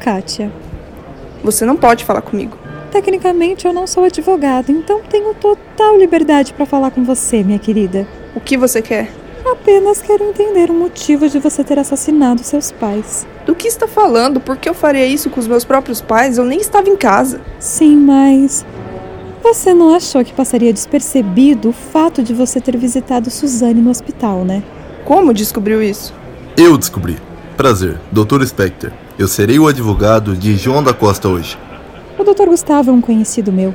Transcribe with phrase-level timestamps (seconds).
[0.00, 0.50] Kátia.
[1.44, 2.56] Você não pode falar comigo.
[2.90, 8.08] Tecnicamente eu não sou advogado, então tenho total liberdade para falar com você, minha querida.
[8.34, 9.12] O que você quer?
[9.44, 13.26] Apenas quero entender o motivo de você ter assassinado seus pais.
[13.46, 14.40] Do que está falando?
[14.40, 16.38] Por que eu faria isso com os meus próprios pais?
[16.38, 17.40] Eu nem estava em casa.
[17.58, 18.64] Sim, mas.
[19.42, 24.44] Você não achou que passaria despercebido o fato de você ter visitado Suzane no hospital,
[24.44, 24.62] né?
[25.04, 26.12] Como descobriu isso?
[26.56, 27.16] Eu descobri.
[27.56, 28.44] Prazer, Dr.
[28.46, 28.92] Specter.
[29.20, 31.58] Eu serei o advogado de João da Costa hoje.
[32.18, 32.46] O Dr.
[32.46, 33.74] Gustavo é um conhecido meu.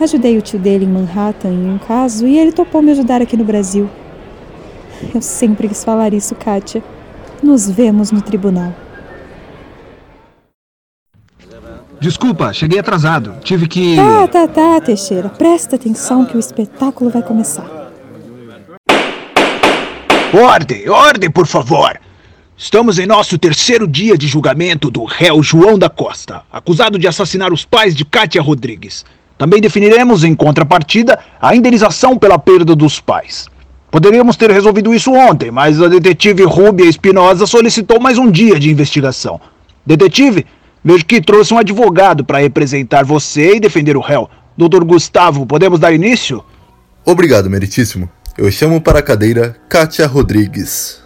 [0.00, 3.36] Ajudei o tio dele em Manhattan em um caso e ele topou me ajudar aqui
[3.36, 3.90] no Brasil.
[5.14, 6.82] Eu sempre quis falar isso, Kátia.
[7.42, 8.72] Nos vemos no tribunal.
[12.00, 13.34] Desculpa, cheguei atrasado.
[13.44, 13.96] Tive que.
[13.96, 15.28] Tá, tá, tá, Teixeira.
[15.28, 17.92] Presta atenção que o espetáculo vai começar.
[20.32, 22.00] Ordem, ordem, por favor.
[22.58, 27.52] Estamos em nosso terceiro dia de julgamento do réu João da Costa, acusado de assassinar
[27.52, 29.04] os pais de Kátia Rodrigues.
[29.36, 33.46] Também definiremos, em contrapartida, a indenização pela perda dos pais.
[33.90, 38.70] Poderíamos ter resolvido isso ontem, mas a detetive Rúbia Espinosa solicitou mais um dia de
[38.70, 39.38] investigação.
[39.84, 40.46] Detetive,
[40.82, 44.30] vejo que trouxe um advogado para representar você e defender o réu.
[44.56, 46.42] Doutor Gustavo, podemos dar início?
[47.04, 48.08] Obrigado, meritíssimo.
[48.38, 51.05] Eu chamo para a cadeira Kátia Rodrigues.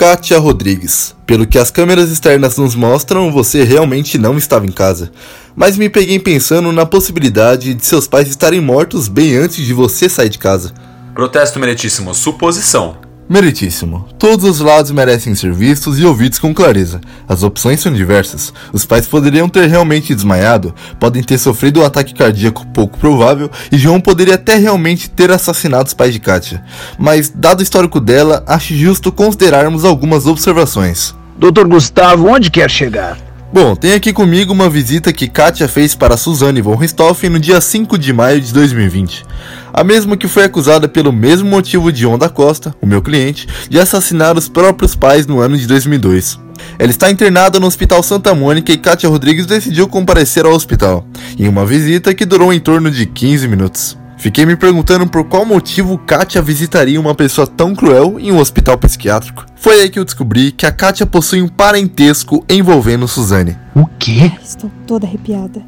[0.00, 1.14] Kátia Rodrigues.
[1.26, 5.12] Pelo que as câmeras externas nos mostram, você realmente não estava em casa.
[5.54, 10.08] Mas me peguei pensando na possibilidade de seus pais estarem mortos bem antes de você
[10.08, 10.72] sair de casa.
[11.14, 12.96] Protesto meritíssimo, suposição.
[13.30, 14.08] Meritíssimo.
[14.18, 17.00] Todos os lados merecem ser vistos e ouvidos com clareza.
[17.28, 18.52] As opções são diversas.
[18.72, 23.78] Os pais poderiam ter realmente desmaiado, podem ter sofrido um ataque cardíaco pouco provável, e
[23.78, 26.64] João poderia até realmente ter assassinado os pais de Kátia.
[26.98, 31.14] Mas, dado o histórico dela, acho justo considerarmos algumas observações.
[31.38, 33.29] Doutor Gustavo, onde quer chegar?
[33.52, 37.60] Bom, tem aqui comigo uma visita que Katia fez para Suzanne von Richthofen no dia
[37.60, 39.24] 5 de maio de 2020.
[39.72, 43.80] A mesma que foi acusada pelo mesmo motivo de Onda Costa, o meu cliente, de
[43.80, 46.38] assassinar os próprios pais no ano de 2002.
[46.78, 51.04] Ela está internada no Hospital Santa Mônica e Katia Rodrigues decidiu comparecer ao hospital,
[51.36, 53.99] em uma visita que durou em torno de 15 minutos.
[54.20, 58.76] Fiquei me perguntando por qual motivo Katia visitaria uma pessoa tão cruel em um hospital
[58.76, 59.46] psiquiátrico.
[59.56, 63.56] Foi aí que eu descobri que a Katia possui um parentesco envolvendo Suzane.
[63.74, 64.30] O quê?
[64.44, 65.62] Estou toda arrepiada.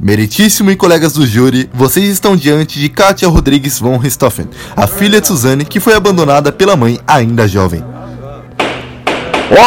[0.00, 5.20] Meritíssimo e colegas do júri, vocês estão diante de Katia Rodrigues von Richthofen, a filha
[5.20, 7.84] de Suzane que foi abandonada pela mãe ainda jovem.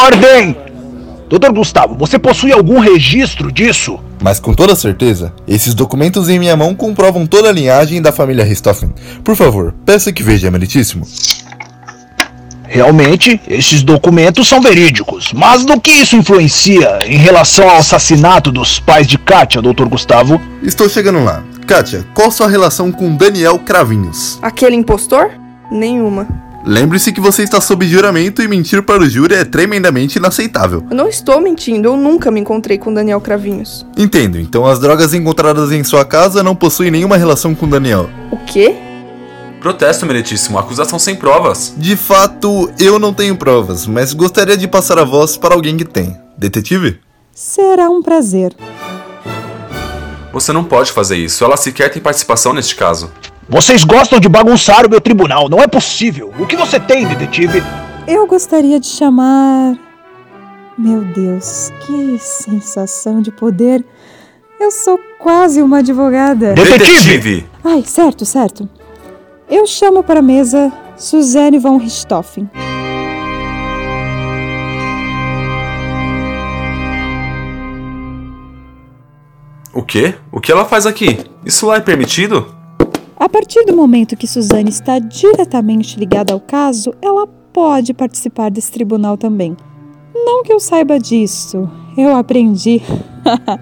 [0.04, 0.58] Ordem!
[1.30, 4.00] Doutor Gustavo, você possui algum registro disso?
[4.22, 8.46] Mas com toda certeza, esses documentos em minha mão comprovam toda a linhagem da família
[8.46, 8.94] Richthofen.
[9.24, 11.06] Por favor, peça que veja, meritíssimo.
[12.64, 15.34] Realmente, esses documentos são verídicos.
[15.34, 20.40] Mas do que isso influencia em relação ao assassinato dos pais de Kátia, doutor Gustavo?
[20.64, 21.44] Estou chegando lá.
[21.68, 24.40] Kátia, qual sua relação com Daniel Cravinhos?
[24.42, 25.32] Aquele impostor?
[25.70, 26.51] Nenhuma.
[26.66, 30.86] Lembre-se que você está sob juramento e mentir para o júri é tremendamente inaceitável.
[30.90, 33.86] Eu não estou mentindo, eu nunca me encontrei com Daniel Cravinhos.
[33.98, 38.10] Entendo, então as drogas encontradas em sua casa não possuem nenhuma relação com Daniel.
[38.32, 38.76] O quê?
[39.60, 41.74] Protesto meritíssimo, acusação sem provas.
[41.78, 45.86] De fato, eu não tenho provas, mas gostaria de passar a voz para alguém que
[45.86, 46.18] tem.
[46.38, 47.00] Detetive?
[47.34, 48.56] Será um prazer.
[50.32, 53.12] Você não pode fazer isso, ela sequer tem participação neste caso.
[53.52, 56.34] Vocês gostam de bagunçar o meu tribunal, não é possível.
[56.40, 57.62] O que você tem, detetive?
[58.08, 59.78] Eu gostaria de chamar.
[60.78, 63.84] Meu Deus, que sensação de poder.
[64.58, 66.54] Eu sou quase uma advogada.
[66.54, 67.46] Detetive!
[67.62, 68.70] Ai, certo, certo.
[69.50, 72.50] Eu chamo para a mesa Suzane von Richthofen.
[79.74, 80.16] O quê?
[80.32, 81.20] O que ela faz aqui?
[81.46, 82.61] Isso lá é permitido?
[83.22, 88.72] A partir do momento que Suzane está diretamente ligada ao caso, ela pode participar desse
[88.72, 89.56] tribunal também.
[90.12, 92.82] Não que eu saiba disso, eu aprendi.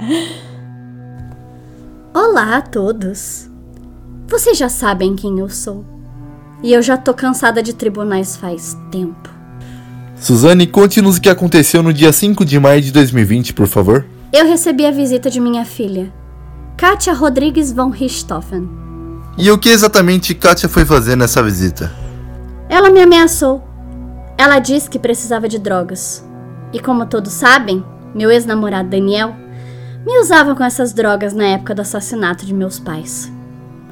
[2.15, 3.49] Olá a todos.
[4.29, 5.83] Vocês já sabem quem eu sou.
[6.63, 9.29] E eu já tô cansada de tribunais faz tempo.
[10.15, 14.05] Suzane, conte-nos o que aconteceu no dia 5 de maio de 2020, por favor.
[14.31, 16.13] Eu recebi a visita de minha filha,
[16.77, 18.87] Katia Rodrigues von Richthofen.
[19.41, 21.89] E o que exatamente Katia foi fazer nessa visita?
[22.67, 23.63] Ela me ameaçou.
[24.37, 26.21] Ela disse que precisava de drogas.
[26.73, 27.81] E como todos sabem,
[28.13, 29.33] meu ex-namorado Daniel
[30.05, 33.31] me usava com essas drogas na época do assassinato de meus pais.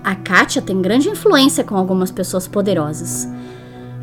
[0.03, 3.25] A Katia tem grande influência com algumas pessoas poderosas.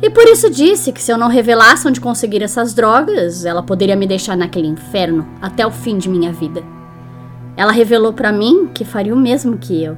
[0.01, 3.95] E por isso disse que se eu não revelasse onde conseguir essas drogas, ela poderia
[3.95, 6.63] me deixar naquele inferno até o fim de minha vida.
[7.55, 9.95] Ela revelou para mim que faria o mesmo que eu.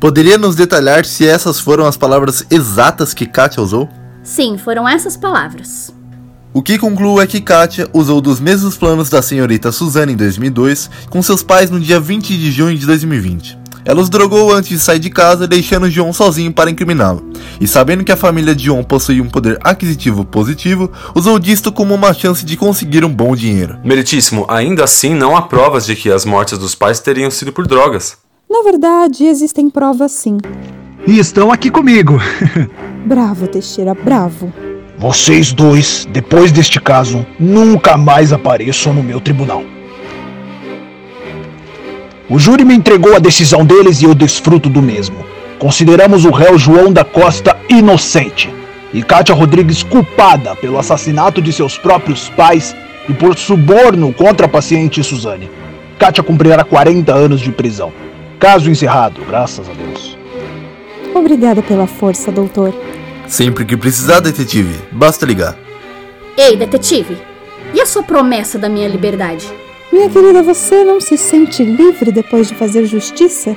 [0.00, 3.88] Poderia nos detalhar se essas foram as palavras exatas que Katia usou?
[4.22, 5.94] Sim, foram essas palavras.
[6.52, 10.88] O que concluo é que Katia usou dos mesmos planos da senhorita Suzana em 2002
[11.10, 13.64] com seus pais no dia 20 de junho de 2020.
[13.84, 17.22] Ela os drogou antes de sair de casa, deixando John sozinho para incriminá-lo.
[17.60, 21.94] E sabendo que a família de John possuía um poder aquisitivo positivo, usou disto como
[21.94, 23.78] uma chance de conseguir um bom dinheiro.
[23.84, 27.66] Meritíssimo, ainda assim não há provas de que as mortes dos pais teriam sido por
[27.66, 28.16] drogas.
[28.54, 30.38] Na verdade, existem provas sim.
[31.04, 32.20] E estão aqui comigo.
[33.04, 34.52] Bravo, Teixeira, bravo.
[34.96, 39.64] Vocês dois, depois deste caso, nunca mais apareçam no meu tribunal.
[42.30, 45.16] O júri me entregou a decisão deles e eu desfruto do mesmo.
[45.58, 48.54] Consideramos o réu João da Costa inocente
[48.92, 52.72] e Kátia Rodrigues culpada pelo assassinato de seus próprios pais
[53.08, 55.50] e por suborno contra a paciente Suzane.
[55.98, 57.92] Kátia cumprirá 40 anos de prisão.
[58.38, 60.16] Caso encerrado, graças a Deus.
[61.14, 62.74] Obrigada pela força, doutor.
[63.26, 65.56] Sempre que precisar, detetive, basta ligar.
[66.36, 67.16] Ei, detetive!
[67.72, 69.50] E a sua promessa da minha liberdade?
[69.92, 73.56] Minha querida, você não se sente livre depois de fazer justiça?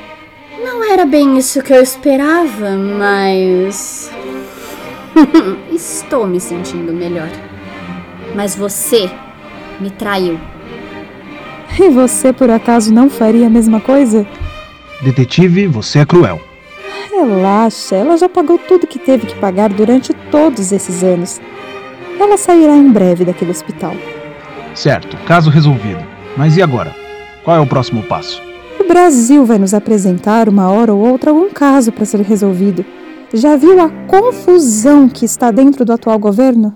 [0.63, 4.11] Não era bem isso que eu esperava, mas.
[5.73, 7.29] Estou me sentindo melhor.
[8.35, 9.09] Mas você
[9.79, 10.39] me traiu.
[11.79, 14.25] E você, por acaso, não faria a mesma coisa?
[15.01, 16.41] Detetive, você é cruel.
[17.11, 21.39] Relaxa, ela já pagou tudo que teve que pagar durante todos esses anos.
[22.19, 23.93] Ela sairá em breve daquele hospital.
[24.73, 26.03] Certo, caso resolvido.
[26.35, 26.95] Mas e agora?
[27.43, 28.41] Qual é o próximo passo?
[28.79, 32.85] O Brasil vai nos apresentar uma hora ou outra algum caso para ser resolvido.
[33.33, 36.73] Já viu a confusão que está dentro do atual governo?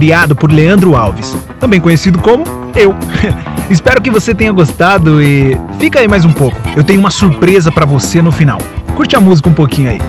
[0.00, 2.44] Criado por Leandro Alves, também conhecido como
[2.74, 2.96] eu.
[3.68, 6.56] Espero que você tenha gostado e fica aí mais um pouco.
[6.74, 8.58] Eu tenho uma surpresa para você no final.
[8.96, 10.00] Curte a música um pouquinho aí.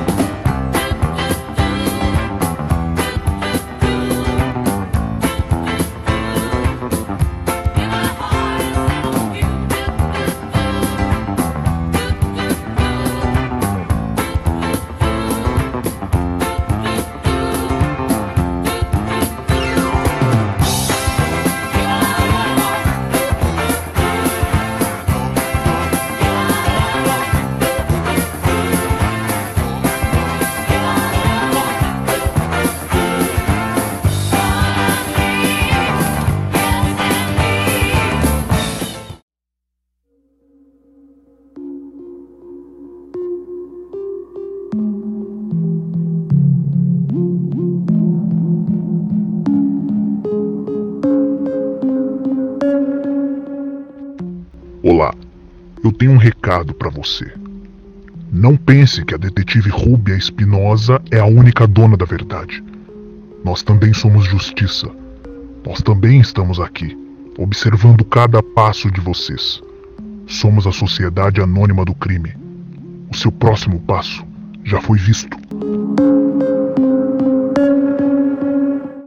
[56.02, 57.31] Tenho um recado para você.
[58.31, 62.64] Não pense que a detetive Rúbia Espinosa é a única dona da verdade.
[63.46, 64.90] Nós também somos justiça.
[65.64, 66.98] Nós também estamos aqui,
[67.38, 69.62] observando cada passo de vocês.
[70.26, 72.36] Somos a Sociedade Anônima do Crime.
[73.12, 74.26] O seu próximo passo
[74.64, 75.38] já foi visto.